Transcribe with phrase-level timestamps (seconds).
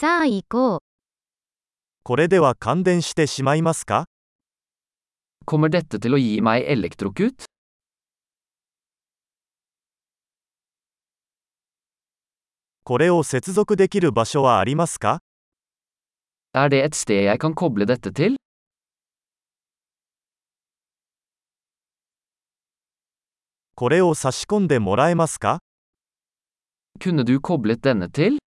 [0.00, 0.78] さあ行こう。
[2.04, 4.06] これでは感電してしまいますか
[5.44, 7.44] Kommer dette til å gi meg elektrokut?
[12.82, 15.20] これを接続できる場所はありますか
[16.54, 18.36] Er det et sted jeg kan koble dette til?
[23.74, 25.58] これを差し込んでもらえますか
[26.98, 28.40] Kunne du koblet denne til?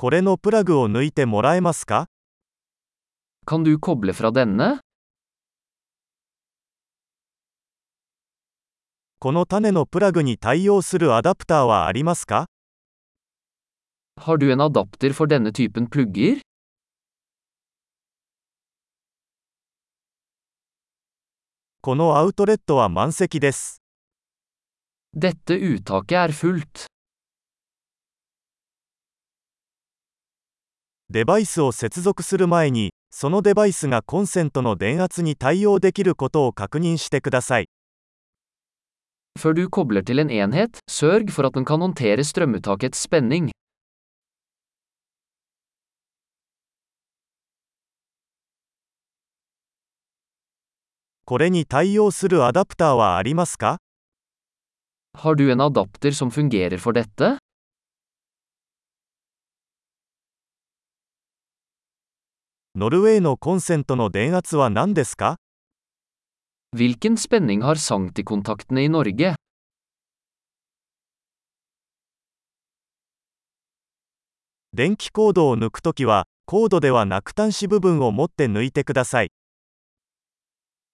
[0.00, 2.08] これのプラグを抜いてもらえますか
[3.44, 4.80] Kan du koble fra denne?
[9.18, 12.46] この種のプラグに対応するアダプターはありますか
[14.16, 16.40] Har du en adapter for denne typen plugger?
[21.82, 23.82] このアウトレットは満席です。
[25.14, 26.89] Dette uttaket er fullt.
[31.12, 37.66] デバイスを接続する前にそのデバイスがコンセントの電圧に対応できることを確認してください。
[51.24, 53.78] これに対応するアダプターはありますか？
[62.80, 65.36] ノルウェーのコンセントの電圧は何ですか
[66.74, 69.34] Hvilken spenning har sanktikontaktene i Norge?
[74.72, 79.30] 電気コードを抜くときは、コードではなく端子部分を持って抜いてください。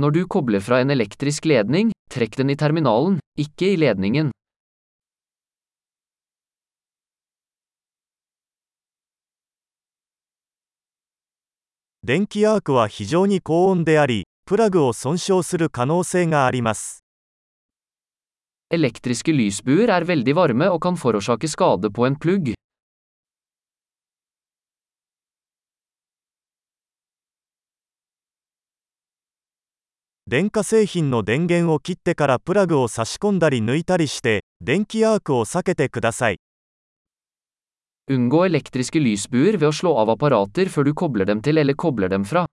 [0.00, 4.32] Når du kobler fra en elektrisk ledning, trekk den i terminalen, ikke i ledningen.
[12.08, 17.04] 電気アークは非常に高温であり、プラグを損傷する可能性があります。
[18.70, 22.54] Elektriske lysbuer er veldig varme og kan forårsake skade på en plugg.
[30.26, 36.38] 電化製品の電源を切ってからプラグを差し込んだり抜いたりして、電気アークを避けてください。
[38.08, 42.24] Unngå elektriske lysbuer ved å slå av apparater før du kobler dem til eller kobler dem
[42.24, 42.46] fra.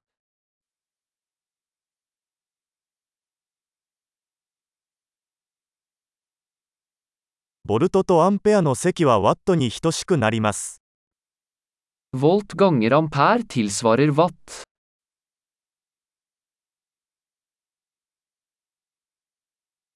[7.63, 10.81] ボルトとアンペアの積はワットに等しくなります。
[12.13, 14.33] Volt ganger ampere tilsvarer watt.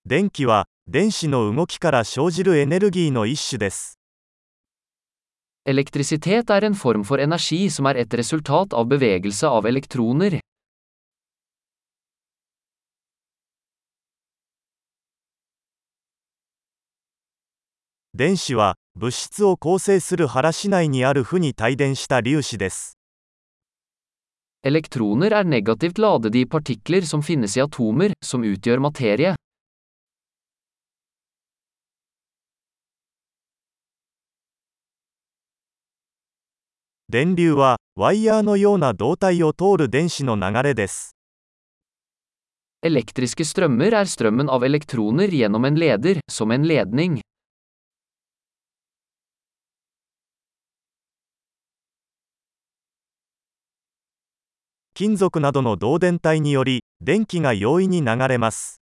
[0.05, 3.98] 電気は、電子の動きから生じるエネルギーの一種です。
[5.68, 10.40] Elektrisitet er en form for energi som er et resultat av bevegelse av elektroner.
[18.16, 22.98] 電子は、物質を構成する原子内にある負に帯電した粒子です。
[24.62, 29.34] Elektroner er negativt ladede i partikler som finnes i atomer, som utgjør materie.
[37.11, 41.15] 電流は、ワイヤーのような導体を通る電子の流れです。
[42.85, 47.21] Elektriske strømmer er strømmen av elektroner gjennom en leder, som en ledning.
[54.93, 58.83] 金属などの導電体により、電気が容易に流れます。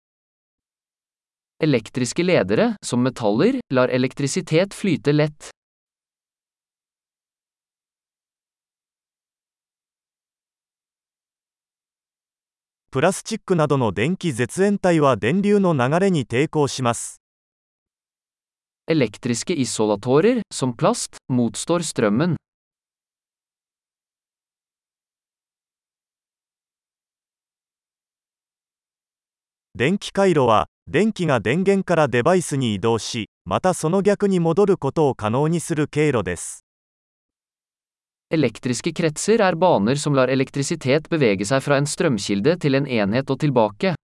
[1.60, 5.50] Elektriske ledere, som metaller, lar elektrisitet flyte lett.
[12.94, 17.22] プラスチックなどの電気絶縁体は電流の流れに抵抗します。
[18.86, 22.36] Elektriske isolatorer, som plast, motstår strømmen.
[29.74, 36.66] 電気回路は、電気が電源からデバイスに移動し、またその逆に戻ることを可能にする経路です。
[38.35, 43.39] Elektriske kretser er baner som lar elektrisitet bevege seg fra en strømkilde til en enhet og
[43.39, 43.95] tilbake.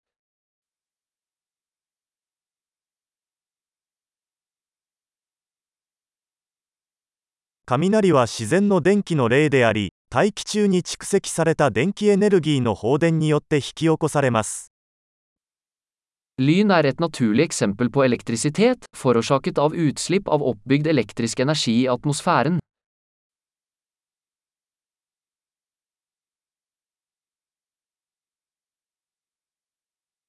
[7.64, 14.72] 雷は自然の電気の例であり、大気中に蓄積された電気エネルギーの放電によって引き起こされます。
[16.38, 21.88] Lyn er et naturlig eksempel på elektrisitet, forårsaket av utslipp av oppbygd elektrisk energi i
[21.88, 22.58] atmosfæren.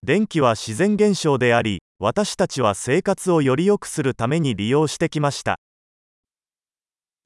[0.08, 5.58] 電気は自然現象であり、私たちは生活をより良くするために利用してきました。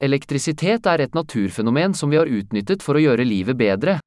[0.01, 3.99] Elektrisitet er et naturfenomen som vi har utnyttet for å gjøre livet bedre.